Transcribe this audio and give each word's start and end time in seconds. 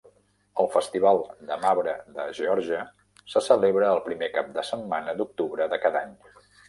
El 0.61 0.67
Festival 0.75 1.19
de 1.49 1.57
marbre 1.65 1.93
de 2.15 2.25
Geòrgia 2.37 2.79
se 3.35 3.43
celebra 3.49 3.93
el 3.97 4.03
primer 4.09 4.31
cap 4.39 4.51
de 4.59 4.65
setmana 4.71 5.15
d'octubre 5.21 5.69
de 5.75 5.81
cada 5.85 6.03
any. 6.09 6.19